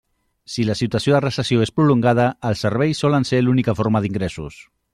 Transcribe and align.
Si 0.53 0.63
la 0.69 0.75
situació 0.77 1.13
de 1.15 1.19
recessió 1.25 1.65
és 1.65 1.73
prolongada, 1.79 2.25
els 2.51 2.63
serveis 2.67 3.03
solen 3.05 3.29
ser 3.33 3.43
l'única 3.49 3.77
forma 3.83 4.03
d'ingressos. 4.07 4.59